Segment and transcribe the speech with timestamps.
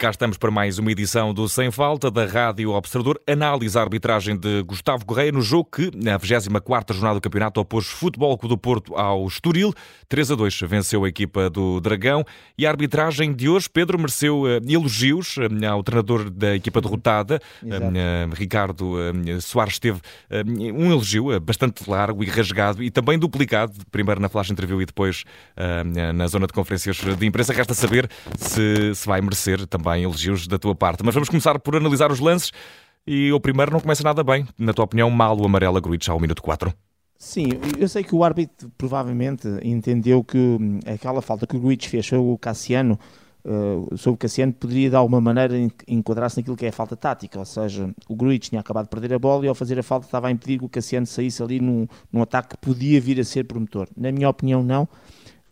[0.00, 3.20] cá estamos para mais uma edição do Sem Falta da Rádio Observador.
[3.26, 7.84] Análise a arbitragem de Gustavo Correia no jogo que, na 24 jornada do campeonato, opôs
[7.84, 9.74] Futebol Clube do Porto ao Estoril.
[10.08, 12.24] 3 a 2 venceu a equipa do Dragão.
[12.56, 17.38] E a arbitragem de hoje, Pedro, mereceu uh, elogios uh, ao treinador da equipa derrotada,
[17.62, 18.96] uh, Ricardo
[19.42, 19.78] Soares.
[19.78, 20.00] Teve
[20.74, 25.24] um elogio bastante largo e rasgado e também duplicado, primeiro na flash interview e depois
[26.14, 27.52] na zona de conferências de imprensa.
[27.52, 31.02] Resta saber se, se vai merecer também elogios da tua parte.
[31.04, 32.52] Mas vamos começar por analisar os lances
[33.06, 34.46] e o primeiro não começa nada bem.
[34.58, 36.72] Na tua opinião, mal o amarelo a Gruitch ao minuto 4?
[37.18, 37.48] Sim,
[37.78, 42.10] eu sei que o árbitro provavelmente entendeu que hum, aquela falta que o Gruitch fez
[42.12, 42.98] o Cassiano,
[43.44, 45.54] uh, sobre o Cassiano, poderia de alguma maneira
[45.86, 49.12] enquadrar-se naquilo que é a falta tática, ou seja, o Gruitch tinha acabado de perder
[49.12, 51.60] a bola e ao fazer a falta estava a impedir que o Cassiano saísse ali
[51.60, 53.86] num, num ataque que podia vir a ser promotor.
[53.94, 54.88] Na minha opinião, não.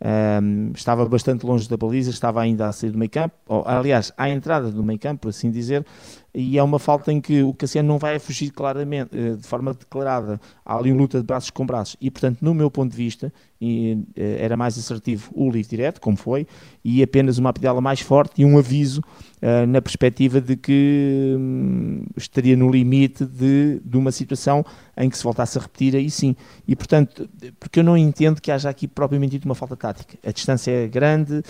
[0.01, 4.13] Um, estava bastante longe da baliza, estava ainda a sair do meio campo, ou, aliás,
[4.17, 5.85] à entrada do meio campo, por assim dizer,
[6.33, 9.73] e é uma falta em que o Cassiano não vai fugir claramente, eh, de forma
[9.73, 10.39] declarada.
[10.63, 11.95] Há ali uma luta de braços com braços.
[11.99, 16.15] E, portanto, no meu ponto de vista, eh, era mais assertivo o livre direto, como
[16.15, 16.45] foi,
[16.83, 19.01] e apenas uma pedala mais forte e um aviso
[19.41, 24.63] uh, na perspectiva de que um, estaria no limite de, de uma situação
[24.95, 26.35] em que se voltasse a repetir, aí sim.
[26.67, 30.17] E, portanto, porque eu não entendo que haja aqui propriamente dito uma falta tática.
[30.25, 31.41] A distância é grande,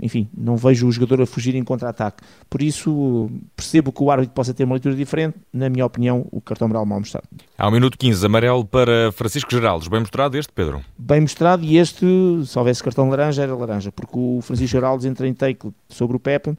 [0.00, 2.22] enfim, não vejo o jogador a fugir em contra-ataque.
[2.50, 6.40] Por isso, percebo que o árbitro possa ter uma leitura diferente, na minha opinião, o
[6.40, 7.28] cartão amarelo mal mostrado.
[7.56, 9.88] Há um minuto 15, amarelo para Francisco Geraldes.
[9.88, 10.82] Bem mostrado este, Pedro?
[10.98, 12.06] Bem mostrado e este,
[12.44, 16.20] se houvesse cartão laranja, era laranja, porque o Francisco Geraldes entra em take sobre o
[16.20, 16.56] Pepe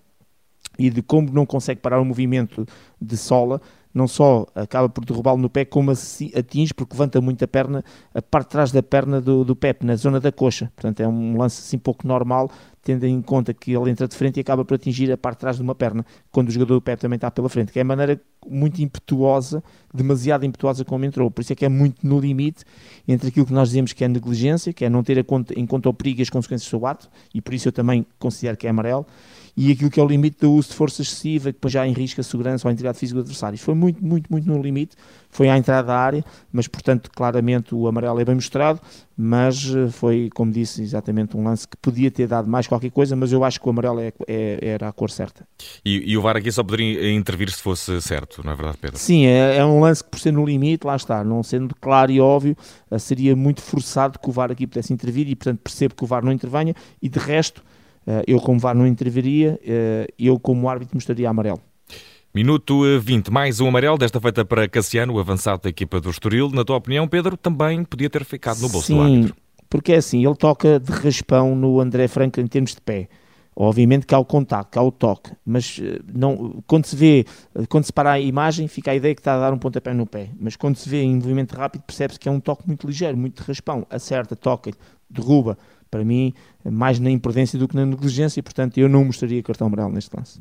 [0.78, 2.66] e de como não consegue parar o movimento
[3.02, 3.62] de sola,
[3.94, 8.22] não só acaba por derrubá-lo no pé, como atinge, porque levanta muito a perna, a
[8.22, 10.72] parte de trás da perna do, do Pepe, na zona da coxa.
[10.76, 12.52] Portanto, é um lance assim pouco normal,
[12.88, 15.42] tendo em conta que ele entra de frente e acaba por atingir a parte de
[15.42, 17.82] trás de uma perna, quando o jogador do Pep também está pela frente, que é
[17.82, 18.18] a maneira
[18.50, 19.62] muito impetuosa,
[19.94, 21.30] demasiado impetuosa como entrou.
[21.30, 22.64] Por isso é que é muito no limite
[23.06, 25.90] entre aquilo que nós dizemos que é negligência, que é não ter conta, em conta
[25.90, 28.70] o perigo e as consequências do ato, e por isso eu também considero que é
[28.70, 29.06] amarelo,
[29.58, 32.22] e aquilo que é o limite do uso de força excessiva, que depois já enrisca
[32.22, 33.58] a segurança ou a integridade física do adversário.
[33.58, 34.96] Foi muito, muito, muito no limite,
[35.30, 36.24] foi à entrada da área,
[36.54, 38.80] mas portanto, claramente o amarelo é bem mostrado,
[39.18, 43.16] mas eh, foi, como disse, exatamente um lance que podia ter dado mais qualquer coisa,
[43.16, 45.48] mas eu acho que o amarelo é, é, era a cor certa.
[45.84, 49.00] E, e, o VAR aqui só poderia intervir se fosse certo, não é verdade, Pedro?
[49.00, 52.12] Sim, é, é um lance que por ser no limite, lá está, não sendo claro
[52.12, 52.56] e óbvio,
[52.92, 56.08] eh, seria muito forçado que o VAR aqui pudesse intervir e portanto percebo que o
[56.08, 57.64] VAR não intervenha e de resto
[58.06, 59.60] eh, eu como VAR não interviria,
[60.18, 61.62] eu como árbitro mostraria amarelo.
[62.34, 66.50] Minuto 20, mais um amarelo, desta feita para Cassiano, o avançado da equipa do Estoril.
[66.52, 69.36] Na tua opinião, Pedro, também podia ter ficado no bolso Sim, do árbitro.
[69.70, 73.08] porque é assim, ele toca de raspão no André Franco em termos de pé.
[73.56, 77.26] Obviamente que há o contacto, que há o toque, mas eh, não, quando se vê,
[77.70, 80.06] quando se para a imagem, fica a ideia que está a dar um pontapé no
[80.06, 80.30] pé.
[80.40, 83.42] Mas quando se vê em movimento rápido, percebe-se que é um toque muito ligeiro, muito
[83.42, 83.88] de raspão.
[83.90, 84.70] Acerta, toca,
[85.10, 85.58] derruba
[85.90, 86.34] para mim,
[86.72, 90.16] mais na imprudência do que na negligência, e portanto eu não mostraria cartão amarelo neste
[90.16, 90.40] lance.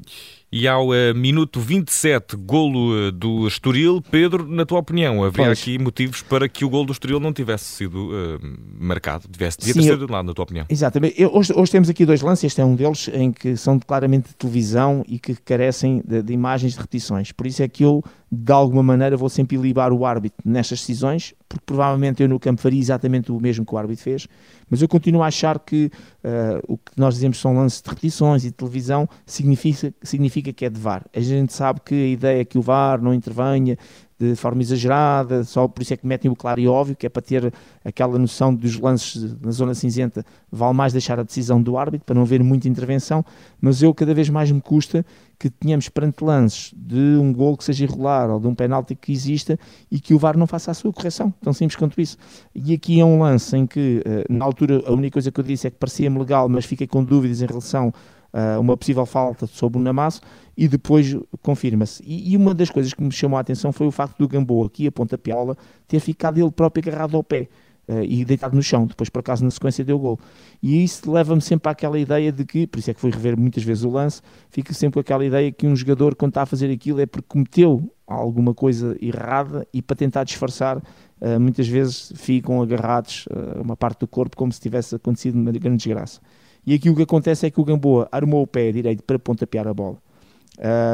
[0.51, 5.61] E ao uh, minuto 27, golo uh, do Estoril, Pedro, na tua opinião, haveria pois.
[5.61, 8.39] aqui motivos para que o golo do Estoril não tivesse sido uh,
[8.79, 9.27] marcado?
[9.29, 10.65] Tivesse, devia Sim, ter sido de lado, na tua opinião?
[10.69, 11.21] Exatamente.
[11.21, 14.29] Eu, hoje, hoje, temos aqui dois lances, este é um deles, em que são claramente
[14.29, 17.33] de televisão e que carecem de, de imagens de repetições.
[17.33, 21.35] Por isso é que eu, de alguma maneira, vou sempre libar o árbitro nestas decisões,
[21.49, 24.29] porque provavelmente eu no campo faria exatamente o mesmo que o árbitro fez,
[24.71, 25.91] mas eu continuo a achar que
[26.27, 30.65] uh, o que nós dizemos são lances de repetições e de televisão significa, significa que
[30.65, 31.07] é de VAR.
[31.15, 33.79] A gente sabe que a ideia é que o VAR não intervenha
[34.19, 37.09] de forma exagerada, só por isso é que metem o claro e óbvio, que é
[37.09, 37.53] para ter
[37.85, 42.15] aquela noção dos lances na zona cinzenta, vale mais deixar a decisão do árbitro, para
[42.15, 43.25] não haver muita intervenção,
[43.61, 45.05] mas eu cada vez mais me custa
[45.39, 49.13] que tenhamos perante lances de um gol que seja irregular ou de um penalti que
[49.13, 49.59] exista
[49.91, 52.17] e que o VAR não faça a sua correção, tão simples quanto isso.
[52.55, 55.45] E aqui é um lance em que, eh, na altura, a única coisa que eu
[55.45, 57.93] disse é que parecia-me legal, mas fiquei com dúvidas em relação
[58.37, 60.21] a uma possível falta sobre o Namasso
[60.57, 62.03] e depois confirma-se.
[62.07, 64.67] E, e, uma das coisas que me chamou a atenção foi o facto do Gamboa,
[64.67, 65.57] aqui a ponta piala,
[65.89, 67.49] ter ficado ele próprio agarrado ao pé.
[67.89, 70.19] Uh, e deitado no chão, depois por acaso na sequência deu gol.
[70.61, 73.63] E isso leva-me sempre àquela ideia de que, por isso é que fui rever muitas
[73.63, 76.69] vezes o lance, fica sempre com aquela ideia que um jogador quando está a fazer
[76.69, 82.61] aquilo é porque cometeu alguma coisa errada e para tentar disfarçar, uh, muitas vezes ficam
[82.61, 86.21] agarrados uh, uma parte do corpo como se tivesse acontecido uma grande desgraça.
[86.67, 89.69] E aqui o que acontece é que o Gamboa armou o pé direito para pontapear
[89.69, 89.99] a bola.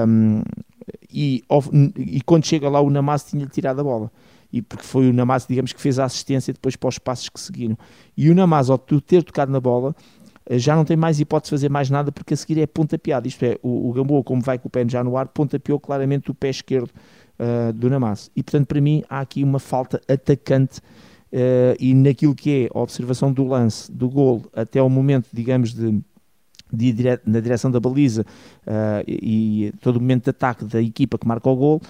[0.06, 0.42] Um,
[1.10, 1.42] e,
[1.96, 4.10] e, quando chega lá o Namaz tinha-lhe tirado a bola
[4.52, 7.40] e porque foi o Namaz, digamos, que fez a assistência depois para os passos que
[7.40, 7.78] seguiram.
[8.16, 9.96] E o Namaz, ao ter tocado na bola,
[10.50, 13.26] já não tem mais hipótese de fazer mais nada porque a seguir é pontapeado.
[13.26, 16.30] Isto é, o, o Gamboa, como vai com o pé já no ar, pontapeou claramente
[16.30, 16.90] o pé esquerdo
[17.38, 18.30] uh, do Namas.
[18.36, 20.80] E portanto, para mim, há aqui uma falta atacante.
[21.32, 25.72] Uh, e naquilo que é a observação do lance, do gol, até o momento, digamos,
[25.72, 25.98] de,
[26.70, 28.26] de dire na direção da baliza
[28.66, 31.80] uh, e, e todo o momento de ataque da equipa que marca o gol,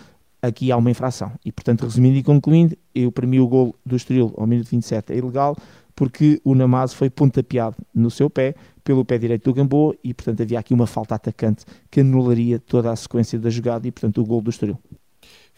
[0.40, 1.32] aqui há uma infração.
[1.44, 5.12] E, portanto, resumindo e concluindo, eu, para mim, o gol do Estoril ao minuto 27
[5.12, 5.56] é ilegal,
[5.94, 8.54] porque o Namaz foi pontapeado no seu pé,
[8.84, 12.90] pelo pé direito do Gamboa, e portanto havia aqui uma falta atacante que anularia toda
[12.90, 14.78] a sequência da jogada e portanto o gol do Estoril.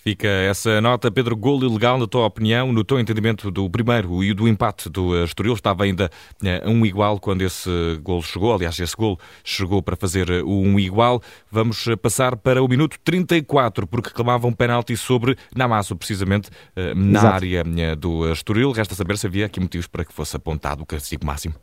[0.04, 4.34] Fica essa nota, Pedro, gol ilegal, na tua opinião, no teu entendimento do primeiro e
[4.34, 6.10] do empate do eh, Estoril, estava ainda
[6.42, 7.70] uh, um igual quando esse
[8.02, 11.22] gol chegou, aliás, esse gol chegou para fazer uh, um igual.
[11.50, 16.50] Vamos passar para o minuto 34, porque clamavam um penalti sobre Namasso, precisamente
[16.94, 17.34] na Exato.
[17.34, 18.72] área do Estoril.
[18.72, 21.54] Resta saber se havia aqui motivos para que fosse apontado o castigo máximo.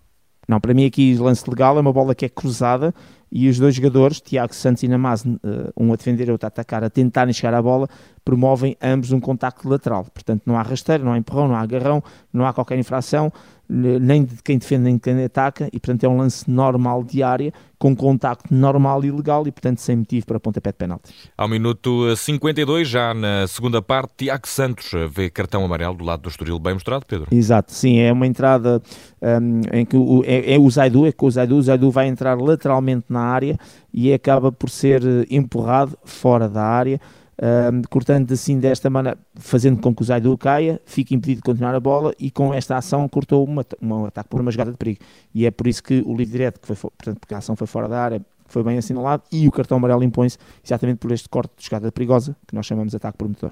[0.47, 2.91] Não, para mim aqui lance legal é uma bola que é cruzada
[3.31, 6.49] e os dois jogadores, Tiago Santos e Namaz, eh, um a defender e outro a
[6.49, 7.87] atacar, a tentarem chegar à bola,
[8.25, 10.03] promovem ambos um contacto lateral.
[10.03, 13.31] Portanto, não há rasteiro, não há empurrão, não há agarrão, não há qualquer infração,
[13.71, 17.23] nem de quem defende nem de quem ataca, e portanto é um lance normal de
[17.23, 21.13] área, com contacto normal e legal, e portanto sem motivo para pontapé de penalti.
[21.37, 26.29] Ao minuto 52, já na segunda parte, Tiago Santos vê cartão amarelo do lado do
[26.29, 27.27] Estoril, bem mostrado, Pedro?
[27.31, 28.81] Exato, sim, é uma entrada
[29.21, 32.07] um, em que o, é, é, o Zaidu, é com o Zaidu, o Zaidu vai
[32.07, 33.57] entrar lateralmente na área
[33.93, 36.99] e acaba por ser empurrado fora da área,
[37.41, 41.73] um, cortando assim desta maneira, fazendo com que o Zaidu caia, fique impedido de continuar
[41.75, 44.99] a bola e com esta ação cortou uma, um ataque por uma jogada de perigo.
[45.33, 47.67] E é por isso que o livre direto, que foi, portanto, porque a ação foi
[47.67, 51.53] fora da área, foi bem assinalado e o cartão amarelo impõe-se exatamente por este corte
[51.57, 53.51] de jogada perigosa que nós chamamos de ataque promotor.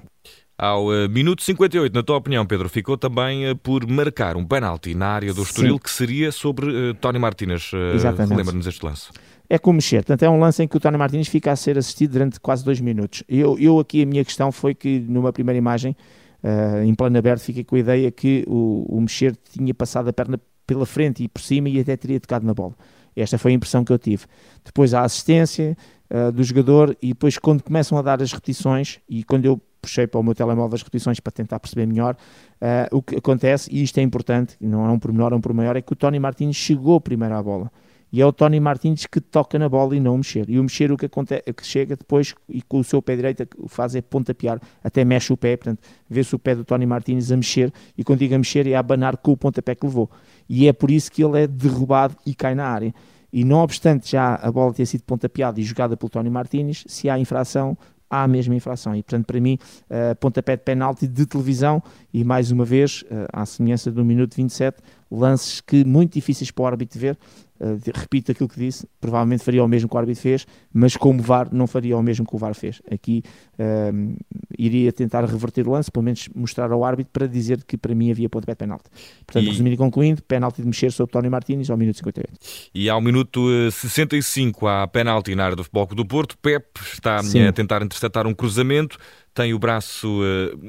[0.58, 4.94] Ao uh, minuto 58, na tua opinião, Pedro, ficou também uh, por marcar um penalti
[4.94, 5.78] na área do Estoril Sim.
[5.78, 7.72] que seria sobre uh, Tony Martínez.
[7.72, 9.08] Uh, Lembra-nos este lance
[9.50, 10.04] é como mexer.
[10.04, 12.64] Portanto, é um lance em que o Tony Martins fica a ser assistido durante quase
[12.64, 13.24] dois minutos.
[13.28, 15.96] Eu, eu aqui, a minha questão foi que numa primeira imagem,
[16.44, 20.12] uh, em plano aberto, fiquei com a ideia que o, o mexer tinha passado a
[20.12, 22.76] perna pela frente e por cima e até teria tocado na bola.
[23.16, 24.24] Esta foi a impressão que eu tive.
[24.64, 25.76] Depois a assistência
[26.08, 30.06] uh, do jogador e depois quando começam a dar as repetições e quando eu puxei
[30.06, 32.14] para o meu telemóvel as repetições para tentar perceber melhor,
[32.62, 35.52] uh, o que acontece, e isto é importante, não é um pormenor, é um por
[35.52, 37.68] maior, é que o Tony Martins chegou primeiro à bola
[38.12, 40.48] e é o Tony Martins que toca na bola e não mexer.
[40.48, 43.46] E o mexer o que, acontece, que chega depois e com o seu pé direito
[43.58, 47.30] o faz é pontapear, até mexe o pé, portanto, vê-se o pé do Tony Martins
[47.30, 50.10] a mexer e quando digo a mexer é a abanar com o pontapé que levou.
[50.48, 52.92] E é por isso que ele é derrubado e cai na área.
[53.32, 57.08] E não obstante já a bola ter sido pontapeada e jogada pelo Tony Martins, se
[57.08, 57.78] há infração,
[58.10, 58.94] há a mesma infração.
[58.96, 59.56] E, portanto, para mim,
[59.88, 61.80] uh, pontapé de penalti de televisão
[62.12, 64.78] e, mais uma vez, uh, à semelhança do minuto 27,
[65.10, 67.16] lances que muito difíceis para o árbitro ver,
[67.60, 71.22] Uh, repito aquilo que disse, provavelmente faria o mesmo que o árbitro fez, mas como
[71.22, 72.80] VAR não faria o mesmo que o VAR fez.
[72.90, 73.22] Aqui
[73.58, 74.16] uh,
[74.58, 78.10] iria tentar reverter o lance, pelo menos mostrar ao árbitro para dizer que para mim
[78.10, 78.88] havia ponto de penalti.
[79.26, 79.48] Portanto, e...
[79.48, 82.32] resumindo e concluindo, penalti de mexer sobre Tony Martins ao minuto 58.
[82.74, 87.42] E ao minuto 65 há penalti na área do Futebol do Porto, Pep está Sim.
[87.42, 88.96] a tentar interceptar um cruzamento,
[89.34, 90.20] tem o braço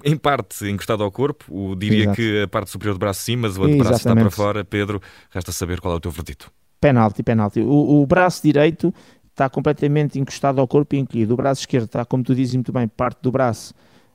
[0.03, 2.15] em parte encostado ao corpo, o, diria Exato.
[2.15, 4.63] que a parte superior do braço sim, mas o outro braço está para fora.
[4.63, 6.51] Pedro, resta saber qual é o teu verdito.
[6.81, 7.61] Penalti, penalti.
[7.61, 8.91] O, o braço direito
[9.29, 11.35] está completamente encostado ao corpo e encolhido.
[11.35, 13.73] O braço esquerdo está, como tu dizes muito bem, parte do braço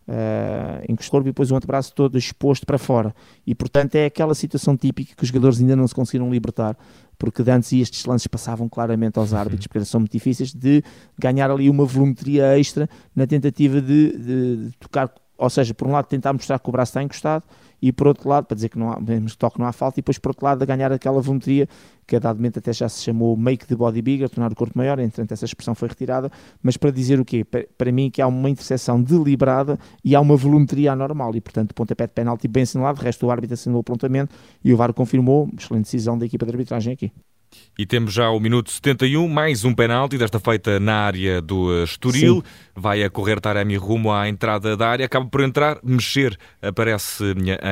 [0.08, 3.14] uh, encostado ao corpo e depois o outro braço todo exposto para fora.
[3.46, 6.76] E, portanto, é aquela situação típica que os jogadores ainda não se conseguiram libertar,
[7.16, 10.82] porque antes estes lances passavam claramente aos árbitros, porque são muito difíceis, de
[11.16, 15.08] ganhar ali uma volumetria extra na tentativa de, de, de tocar
[15.38, 17.44] ou seja, por um lado tentar mostrar que o braço está encostado
[17.80, 19.98] e por outro lado, para dizer que não há, mesmo que toque não há falta,
[19.98, 21.68] e depois por outro lado a ganhar aquela volumetria
[22.06, 24.98] que a dado momento até já se chamou make de bodybuilder, tornar o corpo maior,
[24.98, 26.30] entretanto essa expressão foi retirada,
[26.62, 27.44] mas para dizer o quê?
[27.44, 31.74] Para, para mim que há uma interseção deliberada e há uma volumetria anormal e portanto
[31.74, 34.32] pontapé de penalti bem assinalado, o resto do árbitro assinou prontamente
[34.64, 37.12] e o VAR confirmou, excelente decisão da equipa de arbitragem aqui.
[37.78, 41.84] E temos já o minuto 71, mais um penalti, desta feita na área do eh,
[41.84, 42.36] Estoril.
[42.36, 42.42] Sim.
[42.74, 47.24] Vai a correr Taremi rumo à entrada da área, acaba por entrar, mexer, aparece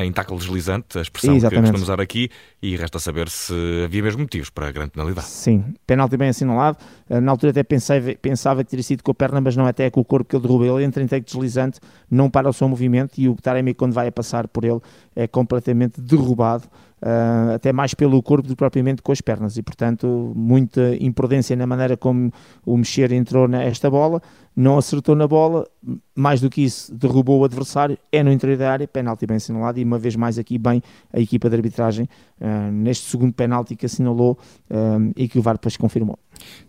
[0.02, 1.50] em tackle deslizante, a expressão Exatamente.
[1.50, 2.30] que costumamos usar aqui,
[2.62, 3.54] e resta saber se
[3.84, 5.26] havia mesmo motivos para a grande penalidade.
[5.26, 6.78] Sim, penalti bem assinalado.
[7.08, 9.90] Eh, na altura até pensei, pensava que teria sido com a perna, mas não até
[9.90, 10.66] com o corpo que ele derruba.
[10.66, 14.08] Ele entra em take deslizante, não para o seu movimento, e o Taremi, quando vai
[14.08, 14.80] a passar por ele,
[15.16, 16.64] é completamente derrubado
[17.04, 21.54] uh, até mais pelo corpo do que propriamente com as pernas, e portanto muita imprudência
[21.54, 22.32] na maneira como
[22.64, 24.22] o mexer entrou nesta bola,
[24.56, 25.66] não acertou na bola,
[26.14, 29.78] mais do que isso, derrubou o adversário, é no interior da área, penalti bem assinalado,
[29.78, 30.82] e uma vez mais aqui bem
[31.12, 32.08] a equipa de arbitragem,
[32.40, 34.38] uh, neste segundo penalti que assinalou
[34.70, 36.18] uh, e que o VAR depois confirmou.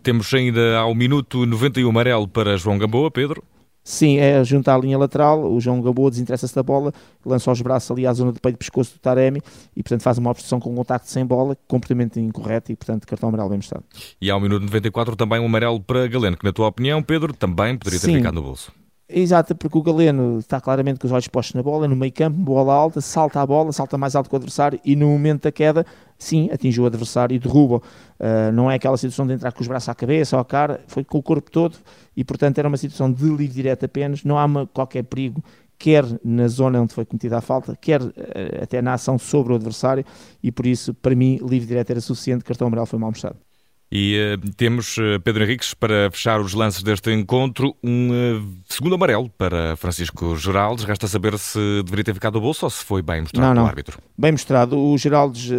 [0.02, 3.42] Temos ainda ao minuto 91 amarelo para João Gamboa, Pedro.
[3.86, 6.92] Sim, é junto à linha lateral, o João Gamboa desinteressa-se da bola,
[7.24, 9.40] lança os braços ali à zona do peito e pescoço do Taremi
[9.76, 13.48] e, portanto, faz uma obstrução com contacto sem bola, comportamento incorreto e, portanto, cartão amarelo
[13.50, 13.84] bem mostrado.
[14.20, 17.78] E ao minuto 94 também um amarelo para Galeno, que na tua opinião, Pedro, também
[17.78, 18.16] poderia ter Sim.
[18.16, 18.72] ficado no bolso.
[19.08, 22.36] Exato, porque o Galeno está claramente com os olhos postos na bola, no meio campo,
[22.38, 25.52] bola alta, salta a bola, salta mais alto que o adversário e no momento da
[25.52, 25.86] queda,
[26.18, 27.76] sim, atingiu o adversário e derruba.
[27.76, 30.80] Uh, não é aquela situação de entrar com os braços à cabeça ou à cara,
[30.88, 31.76] foi com o corpo todo
[32.16, 35.40] e, portanto, era uma situação de livre direto apenas, não há uma, qualquer perigo,
[35.78, 38.12] quer na zona onde foi cometida a falta, quer uh,
[38.60, 40.04] até na ação sobre o adversário
[40.42, 43.45] e, por isso, para mim, livre direto era suficiente, cartão amarelo foi mal mostrado.
[43.90, 48.96] E uh, temos, uh, Pedro Henriques, para fechar os lances deste encontro, um uh, segundo
[48.96, 50.84] amarelo para Francisco Geraldes.
[50.84, 53.62] Resta saber se deveria ter ficado o bolso ou se foi bem mostrado não, não.
[53.62, 53.98] pelo árbitro.
[54.18, 54.76] Bem mostrado.
[54.76, 55.50] O Geraldes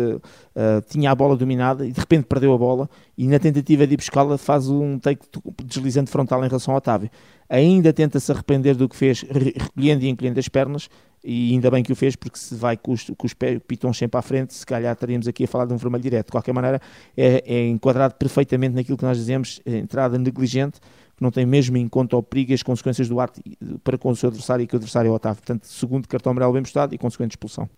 [0.89, 3.97] tinha a bola dominada e de repente perdeu a bola e na tentativa de ir
[3.97, 5.21] buscá-la faz um take
[5.63, 7.11] deslizante frontal em relação ao Otávio.
[7.49, 10.89] Ainda tenta-se arrepender do que fez, recolhendo e encolhendo as pernas
[11.23, 13.33] e ainda bem que o fez, porque se vai com os, com os
[13.67, 16.27] pitons sempre à frente, se calhar estaríamos aqui a falar de um vermelho direto.
[16.27, 16.79] De qualquer maneira,
[17.17, 20.79] é, é enquadrado perfeitamente naquilo que nós dizemos, entrada negligente,
[21.19, 23.41] não tem mesmo em conta o perigo e as consequências do ato
[23.83, 25.37] para com o seu adversário e que o adversário é o Otávio.
[25.37, 27.69] Portanto, segundo cartão amarelo bem postado e consequente expulsão.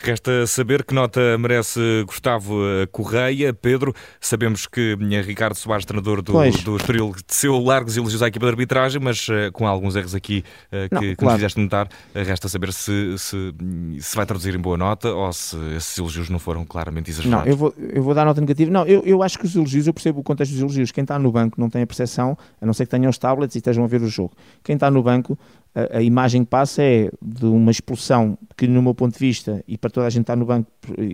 [0.00, 2.56] Resta saber que nota merece Gustavo
[2.92, 3.52] Correia.
[3.52, 8.52] Pedro, sabemos que Ricardo Soares, treinador do, do Estoril, teceu largos elogios à equipa de
[8.52, 11.32] arbitragem, mas uh, com alguns erros aqui que, não, que claro.
[11.32, 13.54] nos fizeste notar, resta saber se, se,
[14.00, 17.44] se, vai traduzir em boa nota ou se esses elogios não foram claramente exagerados.
[17.44, 18.70] Não, eu vou, eu vou dar nota negativa.
[18.70, 20.92] Não, eu, eu acho que os elogios, eu percebo o contexto dos elogios.
[20.92, 23.54] Quem está no banco não tem a percepção, a não ser que tenham os tablets
[23.54, 24.32] e estejam a ver o jogo.
[24.62, 25.38] Quem está no banco
[25.92, 29.62] a, a, imagem que passa é de uma expulsão que, no meu ponto de vista,
[29.66, 30.70] e para toda a gente estar no banco,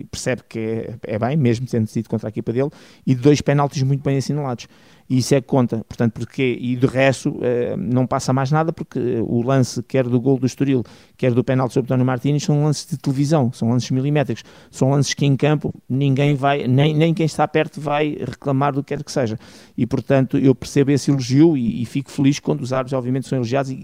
[0.09, 2.69] percebe que é, é bem, mesmo sendo decidido contra a equipa dele,
[3.05, 4.67] e de dois penaltis muito bem assinalados.
[5.07, 8.73] E isso é que conta, portanto, porque, e de resto eh, não passa mais nada
[8.73, 10.83] porque o lance, quer do gol do Estoril,
[11.15, 15.13] quer do penalti sobre António Martins, são lances de televisão, são lances milimétricos, são lances
[15.13, 19.03] que em campo ninguém vai, nem, nem quem está perto vai reclamar do que quer
[19.03, 19.37] que seja,
[19.77, 23.37] e portanto eu percebo esse elogio e, e fico feliz quando os árbitros obviamente são
[23.37, 23.75] elogiados e,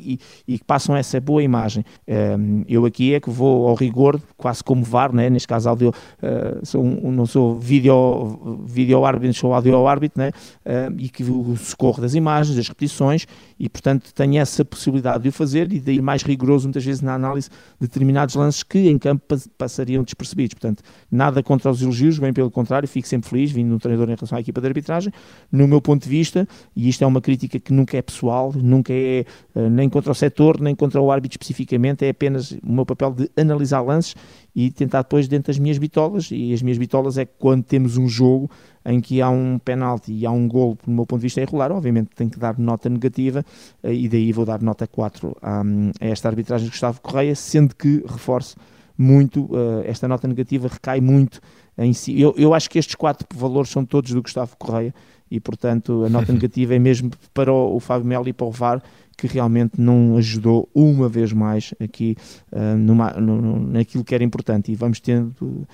[0.47, 1.83] e, e passam essa boa imagem.
[2.07, 5.29] Um, eu aqui é que vou ao rigor, quase como VAR, né?
[5.29, 10.31] neste caso áudio, uh, sou não sou vídeo, vídeo árbitro, sou áudio árbitro, né?
[10.65, 13.27] Uh, e que o socorro das imagens, das repetições,
[13.59, 17.15] e portanto tenho essa possibilidade de o fazer e ir mais rigoroso muitas vezes na
[17.15, 19.25] análise de determinados lances que em campo
[19.57, 20.53] passariam despercebidos.
[20.53, 24.15] Portanto, nada contra os elogios, bem pelo contrário, fico sempre feliz, vindo um treinador em
[24.15, 25.11] relação à equipa de arbitragem.
[25.51, 28.93] No meu ponto de vista, e isto é uma crítica que nunca é pessoal, nunca
[28.93, 32.85] é uh, nem contra o setor, nem contra o árbitro especificamente, é apenas o meu
[32.85, 34.15] papel de analisar lances
[34.55, 38.07] e tentar depois dentro das minhas bitolas, e as minhas bitolas é quando temos um
[38.07, 38.49] jogo
[38.83, 41.43] em que há um penalti e há um gol, do meu ponto de vista, é
[41.43, 43.45] irregular, obviamente tem que dar nota negativa
[43.83, 45.61] eh, e daí vou dar nota 4 a,
[45.99, 48.57] esta arbitragem de Gustavo Correia, sendo que, reforço
[48.97, 51.41] muito, uh, esta nota negativa recai muito
[51.77, 52.19] em si.
[52.19, 54.93] Eu, eu acho que estes quatro valores são todos do Gustavo Correia
[55.29, 58.51] e, portanto, a nota negativa é mesmo para o, o Fábio Melo e para o
[58.51, 58.83] VAR,
[59.21, 62.17] que realmente não ajudou uma vez mais aqui
[62.51, 64.71] uh, numa, no, naquilo que era importante.
[64.71, 65.67] E vamos tendo uh,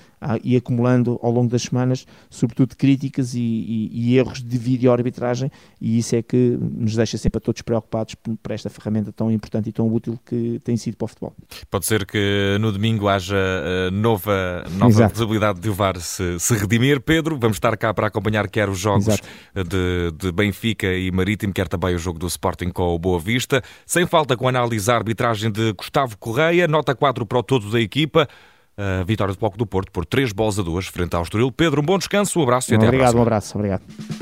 [0.44, 5.50] e acumulando ao longo das semanas, sobretudo críticas e, e, e, erros de vídeo arbitragem
[5.80, 9.70] e isso é que nos deixa sempre a todos preocupados para esta ferramenta tão importante
[9.70, 11.32] e tão útil que tem sido para o futebol.
[11.70, 16.54] Pode ser que no domingo haja uh, nova, nova possibilidade de o VAR se, se
[16.54, 17.00] redimir.
[17.00, 19.06] Pedro, vamos estar cá para acompanhar quer os jogos
[19.54, 23.37] de, de Benfica e Marítimo, quer também o jogo do Sporting com o Boa Vista
[23.38, 27.42] vista, sem falta com a análise a arbitragem de Gustavo Correia, nota 4 para o
[27.42, 28.28] todo da equipa.
[28.76, 31.50] A vitória do Bloco do Porto por 3 bolas a 2 frente ao Estoril.
[31.50, 33.20] Pedro, um bom descanso, um abraço e até obrigado, à próxima.
[33.20, 34.17] um abraço, obrigado.